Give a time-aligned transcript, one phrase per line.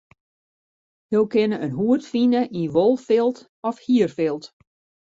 [1.15, 4.45] Jo kinne in hoed fine yn wolfilt of hierfilt.